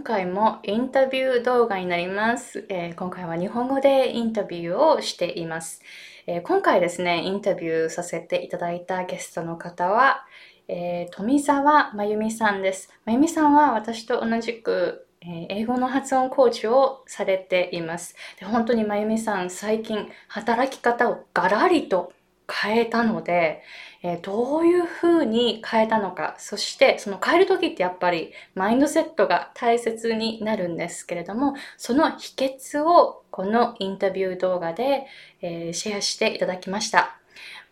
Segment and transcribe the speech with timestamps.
[0.00, 5.82] 今回もインタビュー動画になります、えー、今回は日本語でインタビューをしています、
[6.26, 10.24] えー、今回ですね、インタビューさせていただいたゲストの方は、
[10.68, 12.88] えー、富澤真由美さんです。
[13.04, 18.16] 真由美さんは私と同じくえ英語の発音コーチをされています。
[18.38, 22.14] で本当にまゆみさん、最近働き方をガラリと
[22.50, 23.62] 変えたので、
[24.02, 35.06] えー、どういうふうに変えたのか、そしてその変える時ってやっぱりマインドセットが大切になるんですけれども、その秘訣をこのインタビュー動画で、
[35.42, 37.16] えー、シェアしていただきました。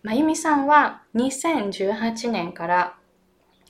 [0.03, 2.95] まゆみさんは2018年から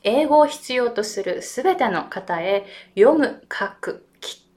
[0.02, 2.66] 英語を必要とするすべての方へ
[2.96, 4.07] 読む、書く、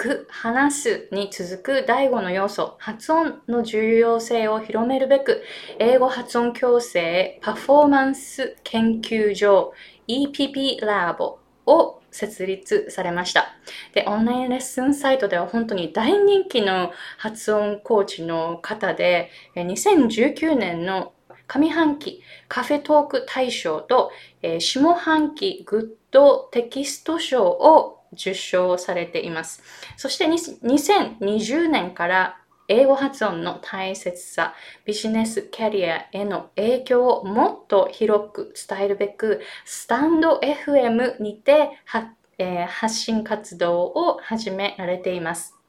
[0.02, 5.44] く、話すに続く第5の要素、発音の重要性を広めるべく、
[5.78, 9.74] 英語発音矯正パフォーマンス研究所
[10.08, 11.38] EPP ラボ
[11.68, 13.54] を設立されました。
[13.94, 21.14] で、オンラインレッスンサイトでは本当に大人気の発音コーチの方で、2019年の
[21.48, 29.62] 上半期カフェトーク大賞と、えー、下半期グッドテキスト賞を受賞されています。
[29.98, 32.38] そして2020年から
[32.68, 34.54] 英語発音の大切さ、
[34.86, 41.72] ビジネスキャリアへの影響をもっと広く伝えるべく、スタンド FM にて、
[42.38, 45.61] えー、発信活動を始められています。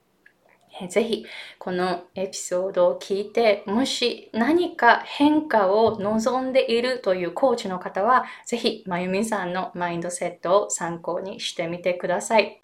[0.88, 1.26] ぜひ
[1.58, 12.60] このエピソードを聞いて、もし何か変化を望んでいるというコーチの方は、ぜひまゆみさんのマインドセットを参考にしてみてください。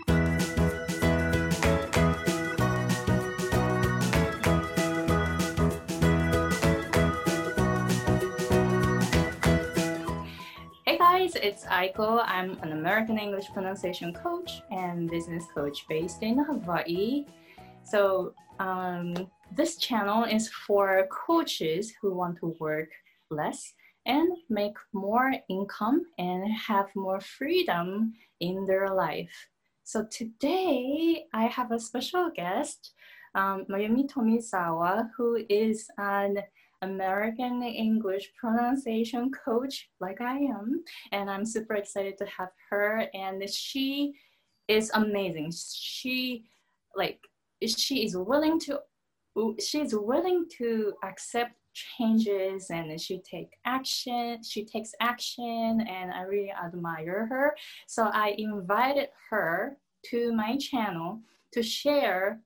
[10.85, 12.25] Hey guys, it's Aiko.
[12.25, 17.27] I'm an American English pronunciation coach and business coach based in Hawaii.
[17.91, 19.15] So um,
[19.57, 22.91] this channel is for coaches who want to work
[23.31, 23.73] less
[24.05, 29.49] and make more income and have more freedom in their life.
[29.85, 32.93] So today I have a special guest,
[33.35, 36.43] um, Mayumi Tomizawa, who is an
[36.83, 40.85] American English pronunciation coach like I am.
[41.13, 43.07] And I'm super excited to have her.
[43.15, 44.13] And she
[44.69, 45.53] is amazing.
[45.53, 46.45] She
[46.95, 47.21] like
[47.67, 48.81] she is willing to
[49.61, 56.51] she's willing to accept changes and she take action she takes action and i really
[56.51, 57.57] admire her.
[57.87, 59.77] So i invited her
[60.07, 61.21] to my channel
[61.53, 62.41] to share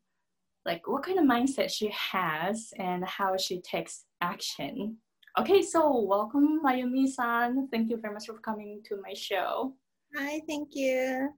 [0.66, 4.96] like what kind of mindset she has and how she takes action.
[5.38, 7.68] Okay so welcome mayumi-san.
[7.68, 9.74] Thank you very much for coming to my show.
[10.14, 11.30] Hi thank you.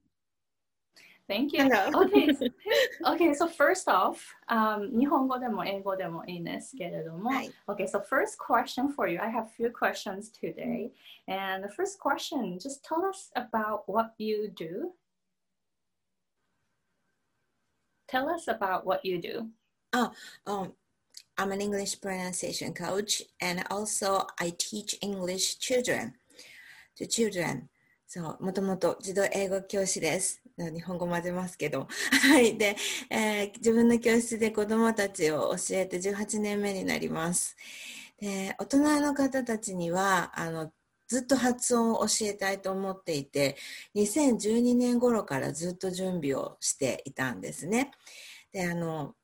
[1.29, 1.71] Thank you.
[1.95, 2.29] Okay.
[3.06, 3.34] okay.
[3.34, 7.32] So first off, um, 日本語でも英語でもいいんですけれども。
[7.68, 7.88] Okay.
[7.88, 9.20] So first question for you.
[9.20, 10.92] I have a few questions today.
[11.28, 14.92] And the first question, just tell us about what you do.
[18.08, 19.50] Tell us about what you do.
[19.94, 20.12] Oh,
[20.48, 20.74] um,
[21.38, 26.16] I'm an English pronunciation coach and also I teach English children
[26.98, 27.70] to children.
[28.15, 30.41] そう、もともと児童英語教師です。
[30.57, 31.89] 日本語混ぜますけど。
[32.23, 32.57] はい。
[32.57, 32.77] で、
[33.11, 37.57] えー、自分の教室で子供たちを教えて18年目になります。
[38.21, 40.73] で、大人の方たちには、あの、
[41.09, 43.57] ずっと発音を教えたいと思っていて、
[43.97, 47.91] 2012年頃からずっと準備をしていたんですね。
[48.53, 49.17] で、あの、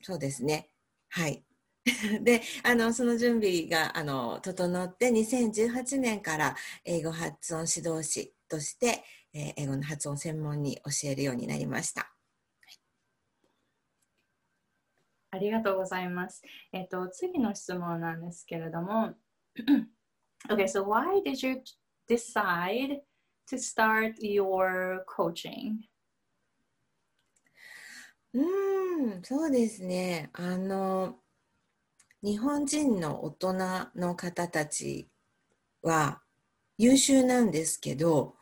[0.00, 0.70] そうですね。
[1.10, 1.44] はい。
[2.22, 9.04] であのその準備があの整って2018年から英語発音指導士として、
[9.34, 12.12] えー、英語の発音専門に教えるようになりました。
[15.30, 16.42] ありがとうございます。
[16.72, 19.14] えっ、ー、と、次の質問なんですけれども、
[20.48, 21.62] okay, so why did you
[22.08, 23.02] decide
[23.50, 25.76] to start your coaching?
[28.34, 28.40] う
[29.18, 30.30] ん、そうですね。
[30.32, 31.16] あの、
[32.22, 33.52] 日本人の大人
[33.94, 35.10] の方たち
[35.82, 36.22] は
[36.78, 38.37] 優秀なんですけど、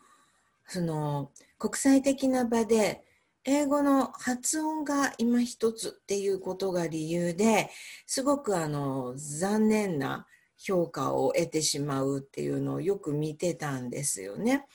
[0.68, 3.02] その国際的な場で
[3.44, 7.70] 英語の発音が今一つっていうことが理由で
[8.06, 10.26] すごくあの残念な
[10.58, 14.66] 評価を得てしまうっていうのをよく見てたんですよね。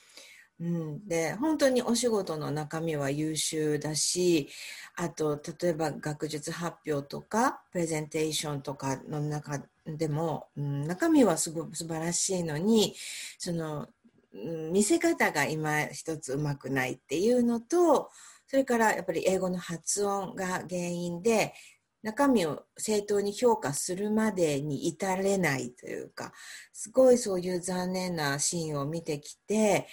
[0.60, 4.48] うん、で本当にお仕事の中身は優秀だし
[4.94, 12.94] あと例えば学術発表とかプレゼンテーションとかの中でも、うん、中身はすごく素晴らしいのに
[13.38, 13.88] その
[14.32, 18.10] 見せ方が今一つうまくないっていうのと
[18.46, 21.54] それからやっぱり英語の発音が原因で
[22.02, 26.32] 中身を正当に評価するまでに至れないというか
[26.72, 29.86] すごいそういう残念なシーンを見てきて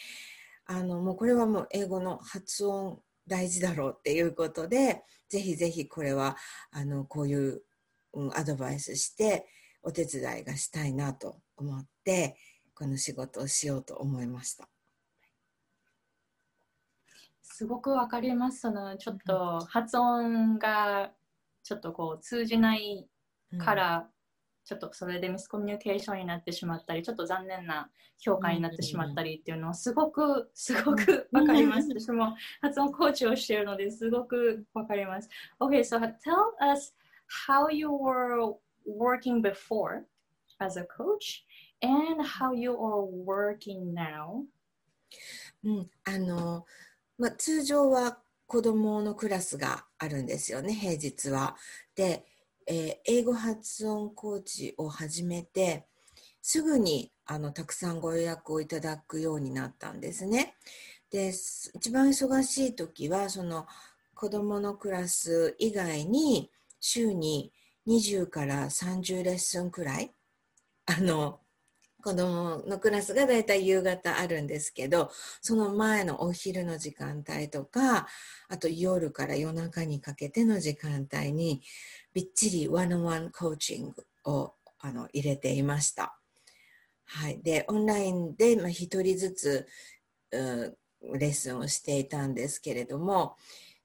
[0.66, 6.36] あのもうこれはもう英語の発音大事だろうっていうことでぜひぜひこれは
[6.72, 7.62] あのこういう、
[8.14, 9.46] うん、アドバイスして
[9.84, 12.36] お手伝いがしたいなと思って
[12.80, 14.70] この仕事をしようと思いました。
[17.42, 18.62] すごくわかります。
[18.62, 21.12] そのちょっと発音が
[21.62, 23.06] ちょっとこう通じない
[23.58, 24.04] から、うん、
[24.64, 31.90] ちょっとそれでミスコミュニケーションになってしまったりちょっと残念な評価になってしまったりっていうのはすごくすごくわかります。
[31.90, 35.28] 私も発音コーチをしているのですごくわかります。
[35.60, 36.94] Okay, so tell us
[37.46, 38.56] how you were
[38.88, 40.06] working before
[40.60, 41.44] as a coach
[41.82, 44.46] and how you are working now?
[45.64, 46.66] うん、あの、
[47.18, 51.56] まあ、通常は子どものクラスがあるんですよね平日は。
[51.96, 52.26] で、
[52.68, 55.86] えー、英語発音コーチを始めて
[56.42, 60.56] すぐにあのたくさんご予約をいただくようになったんですね。
[61.12, 63.68] で一番忙しい時はその
[64.16, 67.52] 子どものクラス以外に週に
[67.88, 70.12] 20から30レッスンくらい
[70.86, 71.40] あの
[72.02, 75.12] 子供のクラスがだいたい夕方あるんですけど
[75.42, 78.08] その前のお昼の時間帯とか
[78.48, 81.62] あと夜から夜中にかけての時間帯に
[82.14, 86.18] びっちりワンオンワンコーチングをあの入れていました。
[87.06, 89.68] はい、でオンラインで、ま、1人ずつ、
[90.32, 93.36] レッスンをしていたんですけれども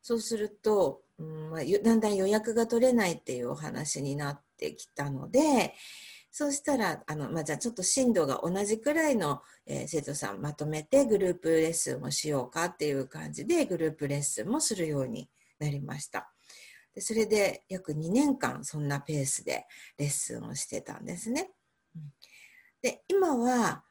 [0.03, 5.75] そうすると、うんまあ、だんだん予約が取れないっていうお話になってきたので、
[6.37, 16.33] そうしたら、あの、まあ、じゃあちょっと震度が同じくらいの、えー、生徒さんまとめてグループレッスンをしようかっていう感じでグループレッスンもするようになりました。
[16.93, 19.65] でそれで約2年間そんなペースで
[19.97, 21.53] レッスンをしてたんですね。
[22.83, 23.85] で今は、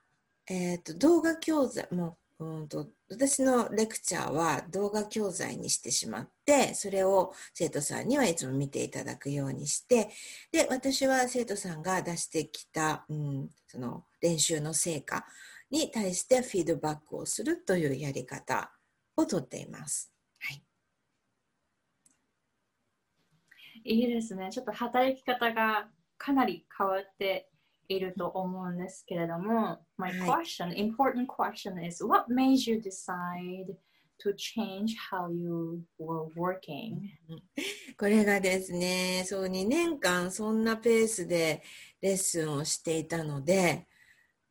[0.49, 10.09] えーと動画教材もうんと私のレクチャーは動画教材にしてしまってそれを生徒さんにはいつも見ていただくようにして
[10.51, 15.25] で私は生徒さんが出してきた、うん、その練習の成果
[15.71, 18.71] に対してフィードバックをするというやり方
[19.15, 20.13] をとっています。
[23.85, 24.49] いいですね。
[24.49, 27.49] ちょっと働き方がかなり変わって
[27.87, 33.75] いると思うんですけれども、My question,、はい、important question is, what made you decide
[34.21, 37.09] to change how you were working?
[37.97, 41.61] これがですね、そう2年間そんなペースで
[42.01, 43.87] レッスンをしていたので、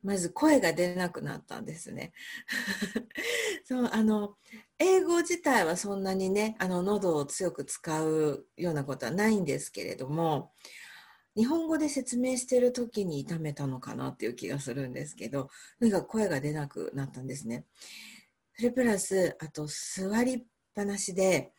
[0.03, 2.11] まず声が出なくなったんですね。
[3.63, 4.35] そうあの
[4.77, 10.51] 英語自体はそんなにねあの喉を強く使うようなことはないんですけれども
[11.35, 15.49] 日本語で説明してる時に痛めたのかなっていう気がするんですけど、
[15.79, 17.65] とにか声が出なくなったんですね。
[18.55, 20.43] それプラス、あと座りっ
[20.75, 21.53] ぱなしで、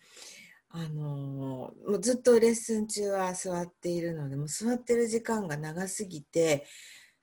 [0.71, 6.67] あのー、もうずっとレッスン中は座っているので、もう座ってる時間が長すぎて、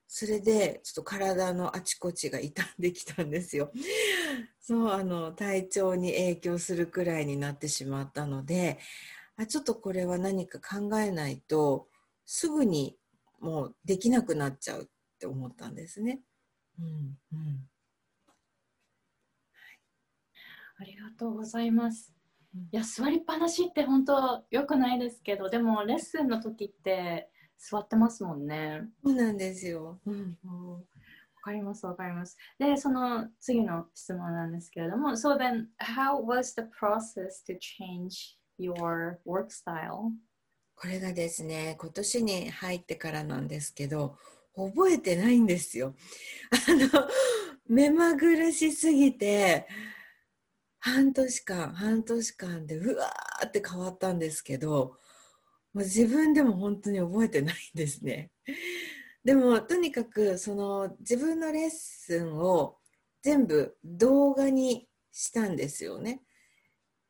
[0.07, 3.71] それでちょっと体のあちこちが傷んできたんですよ。
[4.59, 8.79] そうあの体調に影響するくらいになってしまったので
[9.35, 11.87] あちょっとこれは何か考えないと
[12.33, 12.95] すぐに
[13.41, 14.85] もうできなくなっちゃうっ
[15.19, 16.21] て思ったんですね。
[16.79, 17.67] うんうん、
[20.79, 22.13] ありがとうございます。
[22.71, 28.83] いや座りっぱなしって本当良くないですけどでもレッスンの時って座ってますもんね。
[29.03, 29.99] そうなんですよ。
[30.05, 30.79] うん、わ
[31.43, 32.37] かりますわかります。
[32.57, 40.13] でその次の質問なんですけれども So then how was the process to change your work style?
[40.75, 44.17] これがですね今年に入ってからなんですけど
[44.55, 45.95] 覚えてないんですよ。
[46.51, 47.07] あの
[47.67, 49.67] 目まぐるしすぎて
[50.79, 54.95] 半年間半年間でうわーって変わったんですけど
[55.73, 58.31] もう自分でも本当に覚えてないんですね。
[59.23, 62.77] でもとにかくその自分のレッスンを
[63.21, 66.21] 全部動画にしたんですよね。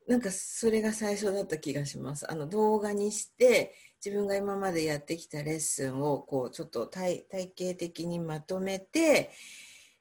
[0.06, 2.30] なんかそれが最初だった気がします。
[2.30, 9.30] あの動画にして自分が今までやってきたレッスンをこうちょっと体体系的にまとめて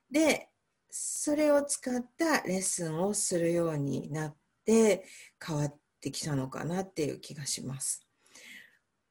[0.09, 0.49] で
[0.89, 5.05] それを使ったレッスンをするようになって
[5.43, 8.05] 変わってきたのかなっていう気がします。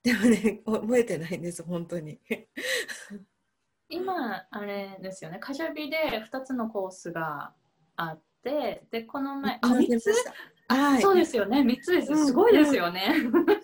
[0.03, 2.21] でもね 覚えてないんです本当に。
[3.89, 7.55] 今あれですよねカジャビで2つのコースが
[7.97, 10.13] あってでこの前あ3つ？
[10.75, 11.03] はい。
[11.03, 11.61] そうですよね。
[11.61, 12.13] 3つです。
[12.13, 13.15] うんすごいですよね。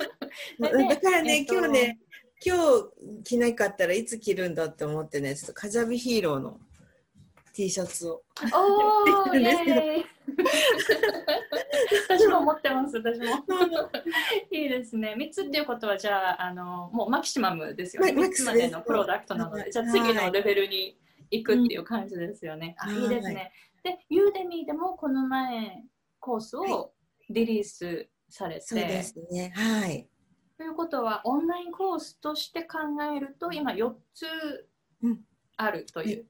[0.61, 1.99] だでからね、えっと今日ね、
[2.45, 6.59] 今日着なかったらいつ着るんだって思ってね、ちょっとカジャビヒーローの
[7.53, 8.23] T シャツを。
[8.53, 10.07] おー、イできるんですけどェーイ
[12.09, 13.25] 私も持ってます、私も。
[14.51, 15.15] いいですね。
[15.17, 18.11] 3つっていうことは、じゃあ、あのもうマキシマムですよね。
[18.11, 20.99] 3ママキシつまでのプロダクトなので、はいじゃあ次のレベルに
[21.31, 22.75] 行くっていう感じですよね。
[22.79, 23.53] あ、いいですね。
[23.83, 25.85] で、ユーデミーでもこの前、
[26.21, 26.93] コースを
[27.31, 29.53] リリースされて、そうですね。
[29.55, 30.09] はい。
[30.57, 32.79] ということは、オンラインコースとして考
[33.15, 34.69] えると、今4つ
[35.03, 35.21] うん
[35.57, 36.27] あるという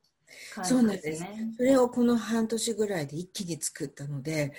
[0.63, 1.55] そうなんです感じですね。
[1.57, 4.53] それをこの半年ぐらいで一気に作ったので、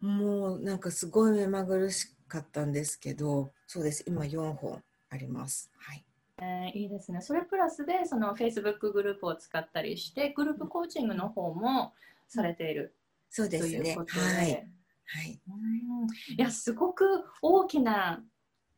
[0.00, 4.04] もうなんかすごい目まぐるしかったんですけど、そうです。
[4.06, 5.70] 今4本あります。
[5.76, 6.04] はい。
[6.38, 7.22] えーいいですね。
[7.22, 11.94] それプラスで、その Facebook グループを使ったりして、グループコーチングの方も
[12.28, 12.94] されている
[13.30, 13.96] そうとですね。
[13.96, 14.68] はい。
[15.06, 15.40] はい。
[15.48, 18.22] うんいや、すごく大きな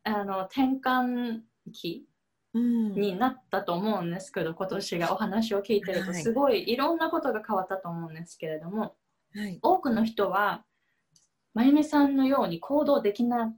[0.03, 2.07] あの転換期
[2.53, 2.91] うん。
[2.93, 8.95] になったと思うんですけど、今年がお話を聞いてると、はいすごいいろんなことが変わったと思うんですけれども、
[9.35, 9.59] はい。
[9.61, 10.65] 多くの人は、
[11.53, 13.53] まゆみさんのように行動できな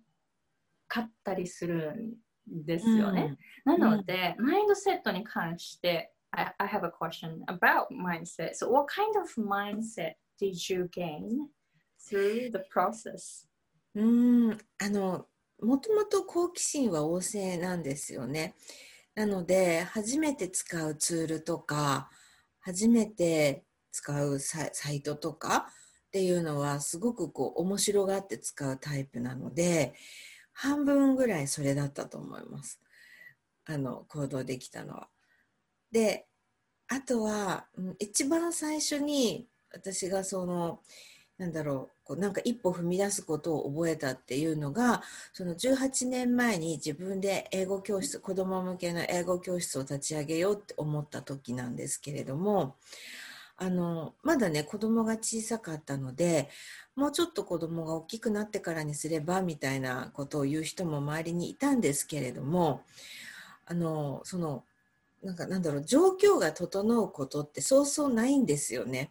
[0.87, 3.37] かったりするんですよね。
[3.63, 8.55] なので、マインドセットに関して、I, I have a question about mindset.
[8.55, 11.47] So, what kind of mindset did you gain
[12.09, 13.47] through the process?
[13.95, 14.57] うん。
[14.79, 15.27] あの、
[15.61, 18.55] もともと好奇心は旺盛なんですよね。
[19.15, 22.09] なので、初めて使うツールとか、
[22.59, 25.67] 初めて使うサイトとか
[26.07, 29.93] っていうのはすごくこう面白がって使うタイプなので、
[30.53, 32.79] 半分ぐらいそれだったと思います。
[33.65, 35.09] あの、行動できたのは。
[35.91, 36.27] で、
[36.87, 37.67] あとは、
[37.99, 40.81] 一番最初に私がその、
[41.41, 45.01] なんだろう、こうなんか一歩踏み出すことを覚えたっていうのが、
[45.33, 52.75] その18年前に自分で英語教室、子供向けの英語教室を立ち上げようって思った時なんですけれども、
[53.57, 56.47] あの、まだね、子供が小さかったので、
[56.95, 62.83] もうちょっと子供が大きくなってからにすればみたいなことを言う人も周りにいたんですけれども、
[63.65, 64.63] あの、その、
[65.23, 69.09] なんかなんだろう、状況が整うことってそうそうないんですよね。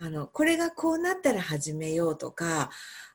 [0.00, 2.70] あの、これがこうなったら始めようとか、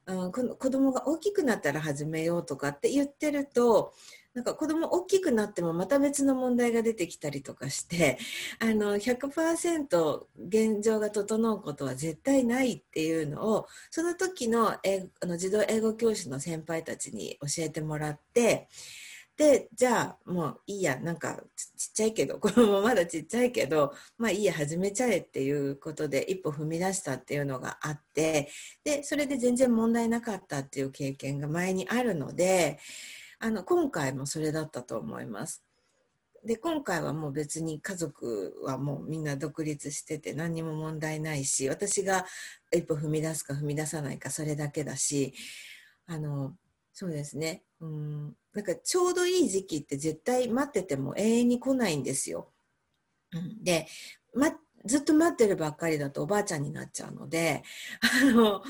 [0.06, 3.94] うん、この子供が大きくなったら始めようとかって言ってると、
[4.34, 8.18] なんか子供大きくなってもまた別の問題が出てきたりとかして、
[8.60, 18.70] あの、100%現状が整うことは絶対ないっていうのを、その時の英あの児童英語教師の先輩たちに教えてもらって、
[19.40, 28.50] で、じゃあもういいや、なんかちっちゃいけど、子供まだちっちゃいけど、 まあいいや、始めちゃえっていうことで一歩踏み出したっていうのがあって、
[28.84, 32.80] で、それで全然問題なかったっていう経験が前にあるので、
[33.40, 35.64] あの、今回もそれだったと思います。
[36.44, 42.26] で、今回はもう別に家族はもうみんな独立してて何にも問題ないし、私が
[42.74, 45.34] 一歩踏み出すか踏み出さないかそれだけだし、
[46.08, 46.58] あの、
[46.92, 47.64] そうですね。
[47.80, 52.50] うん、なんかちょうどいい時期って絶対待ってても永遠に来ないんですよ。
[53.62, 53.88] で、
[54.34, 54.52] ま、
[54.86, 57.64] ずっと待ってるばっかりだとおばあちゃんになっちゃうので、
[58.24, 58.64] あの、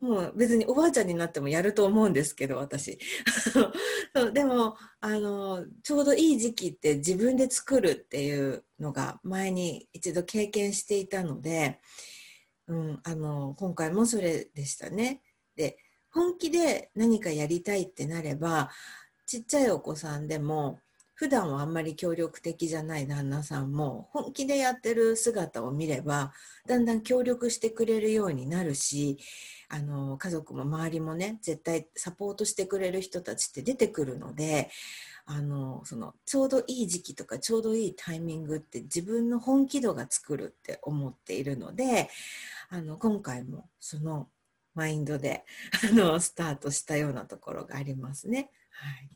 [0.00, 2.98] もう別におばあちゃんになってもやると思うんですけど、私。
[4.14, 11.80] そうでも、あの、ちょうどいい時期って自分で作るっていうのが前に一度経験していたので、
[12.68, 15.22] うん、あの、今回もそれでしたね。
[15.56, 15.78] で、
[16.10, 18.70] 本気で何かやりたいってなれば、
[19.26, 20.78] ちっちゃいお子さんでも、
[21.14, 26.32] 普段はあんまり協力的じゃない旦那さんも、本気でやってる姿を見れば、
[26.66, 29.18] だんだん協力してくれるようになるし、
[29.68, 34.70] あの、家族も周りもね、絶対サポートしてくれる人たちって出てくるので、
[35.24, 42.10] あの、その、ちょうどいい時期とか、ちょうどいいタイミングって自分の本気度が作るって思っているので、
[42.68, 44.28] あの、今回もその
[44.74, 45.44] マインドで、
[45.90, 48.50] あの、スタートしたようなところがありますね。
[48.70, 49.15] はい。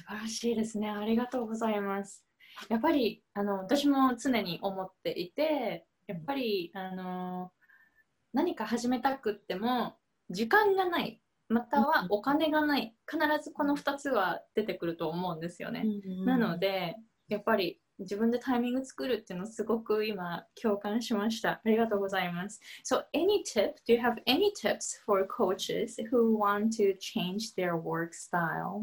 [0.00, 0.88] 素晴らしいですね。
[0.88, 2.24] ありがとうございます。
[2.70, 7.50] やっぱりあの私も常に思っていて、やっぱりあの
[8.32, 9.96] 何か始めたくっても
[10.30, 15.84] 時間がない、またはお金がない、必ずこの2つは出てくると思うんですよね。
[16.24, 16.96] なので、
[17.28, 21.50] やっぱり自分でタイミング作るっていうのすごく今共感しました。
[21.50, 22.58] ありがとうございます。
[22.90, 23.74] So, any tip?
[23.86, 28.80] Do you have any tips for coaches who want to change their work style?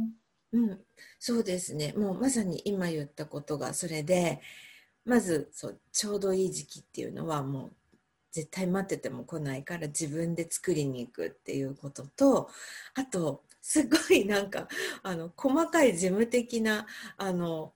[0.54, 0.80] うん、
[1.20, 1.94] そうですね。
[1.94, 4.42] もうまさに今言ったことがそれで、
[5.06, 7.72] まずそうちょうどいい時期っていうのはもう
[8.32, 12.50] 絶対待ってても来ないから自分で作りに行くっていうことと
[12.94, 14.68] あとすごいなんか
[15.04, 16.86] あの細かい事務的な
[17.18, 17.74] あの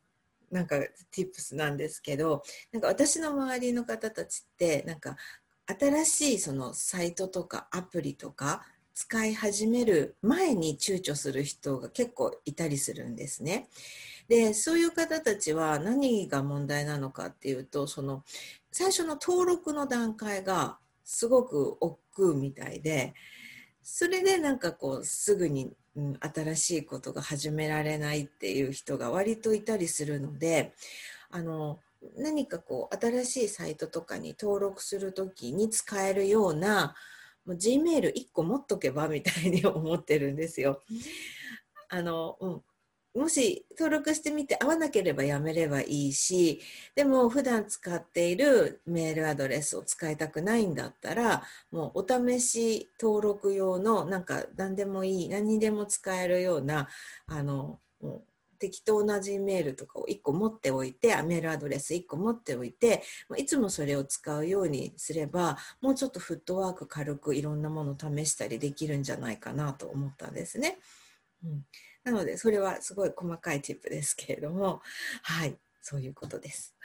[0.51, 0.75] なんか
[1.11, 5.15] tips なんですけどなんか私の周りの方たちってなんか
[5.65, 13.67] 新しいそのサイトとかアプリとか使い始める前に躊躇する人が結構いたりするんですね。
[14.27, 18.23] でそういう方たちは何が問題なのかっていうとその
[18.71, 21.99] 最初の登録の段階がすごく億
[22.31, 23.13] 劫みたいで
[23.83, 30.73] それでなんかこうすぐに、うん、新しいことが始められないっていう人が割といたりするので
[31.29, 31.79] あの
[32.17, 36.95] 何かこう新しいサイトとかに登録する時に使えるような
[37.45, 40.81] もう Gmail1 個持っとけばみたいに思ってるんですよ。
[41.89, 42.61] あの、うん、
[43.13, 46.61] もし登録してみて合わなければやめればいいし
[46.95, 56.87] でも普段使っているメールアドレスを使いたくないんだったらもうお試し登録用のなんか何でもいい何にでも使えるような
[57.27, 57.79] あの
[58.61, 63.03] 適当な G メールとかを1個持っておいてメールアドレス1個持っておいて
[63.37, 70.77] いつもそれを使うようにすればもうちょっとフットワーク軽くいろんなものを試したりできるんじゃないかなと思ったんですね。
[71.43, 71.65] うん
[72.03, 74.81] なので、それはすごい細かいチップですけれども、
[75.21, 76.75] はい、そういうことです。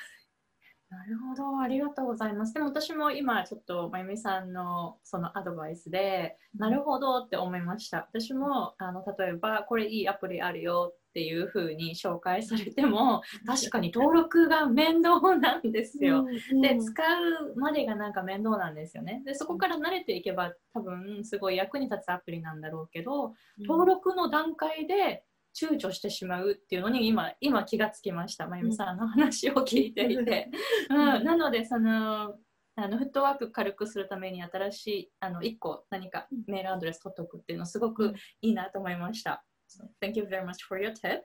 [0.89, 2.53] なるほど、ありがとうございます。
[2.53, 8.09] でも私も今ちょっとまゆみさんのそのアドバイスで、なるほどって思いました。
[8.13, 16.27] 私もあの例えばこれいいアプリあるよっていうふうに紹介されても確かに登録が面倒なんですよ。
[16.61, 19.23] で使うまでがなんか面倒なんですよね。
[19.25, 25.25] でそこから慣れていけば多分すごい役に立つアプリなんだろうけど登録の段階で
[25.59, 28.47] 躊躇してしまうっていうのに今今気がつきました。
[28.47, 30.51] まゆみさんの話を聞いていて、
[30.91, 32.35] うん、なのでその
[32.75, 39.47] あのフットワーク軽くするために新しいあの1個何かメールアドレス取っておくっていうのすごくいいなと思いました。
[39.67, 41.25] So, thank you very much for your tip.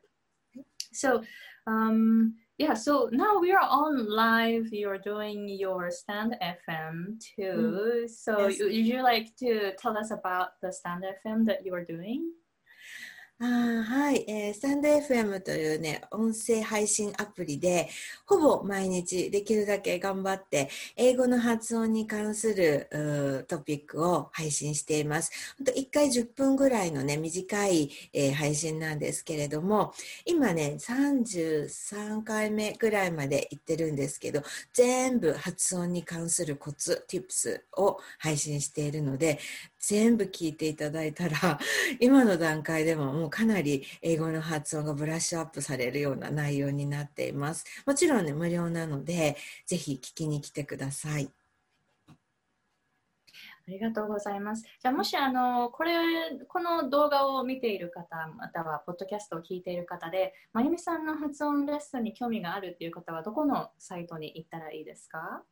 [0.93, 1.23] So,
[1.67, 4.67] um, yeah, so now we are on live.
[4.71, 8.03] You're doing your stand FM too.
[8.03, 8.09] Mm.
[8.09, 8.59] So, yes.
[8.59, 12.31] would you like to tell us about the stand FM that you are doing?
[13.43, 17.89] あはい、えー、スタンド FM というね、音声配信アプリで、
[18.27, 25.31] ほぼ毎日できるだけ頑張って、英語の発音に関するトピックを配信しています。
[25.57, 29.91] 本当1回10分ぐらいのね、短い、えー、配信なんですけれども、
[30.25, 39.39] 今ね、33回目ぐらいまで行ってるんですけど、全部発音に関するコツ、tips を配信しているので、
[39.81, 41.59] 全部聞いていただいたら、
[41.99, 47.65] 今の段階でももうかなり英語の発音がブラッシュアップされるような内容になっています。
[47.85, 51.40] もちろんね、無料なので、ぜひ聞きに来てください。
[53.71, 54.63] ありがとうございます。
[54.63, 55.93] じゃあもしあのこれ
[56.49, 65.43] この動画を見ている方またはポッドキャストを聞いている方でまゆみさんの発音レッスンに興味があるっていう方はどこのサイトに行ったらいいですか？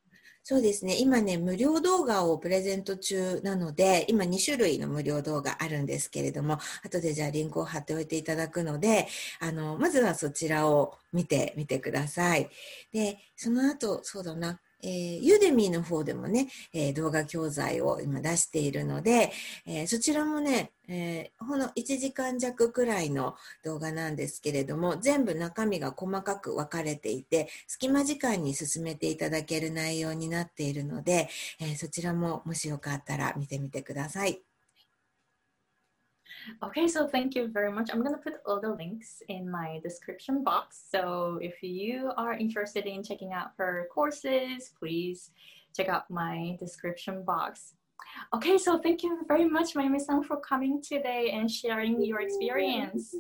[0.44, 0.98] そうですね。
[1.00, 9.08] 今ね、無料動画をプレゼント中なので、今2種類の無料動画あるんですけれども、後でじゃあリンクを貼っておいていただくので、
[9.42, 12.50] あの、まずはそちらを見てみてください。
[12.92, 19.32] で、その後、そうだな、えー、ユーデミーの方でもね、えー、動画教材を今出しているので、
[19.66, 34.49] えー、そちらもね、えー、ほの1時間弱くらいの動画なんですけれども、全部中身が細かく分かれていて、隙間時間に進めていただける内容になっているので、えそちらももしよかったら見てみてください。
[36.64, 37.90] Okay, so thank you very much.
[37.92, 40.84] I'm going to put all the links in my description box.
[40.90, 45.32] So if you are interested in checking out her courses, please
[45.76, 47.76] check out my description box.
[48.34, 53.14] Okay, so thank you very much, Mayumi-san, for coming today and sharing your experience.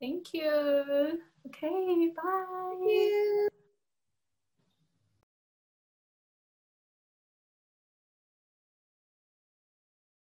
[0.00, 1.20] Thank you.
[1.46, 3.48] Okay, bye.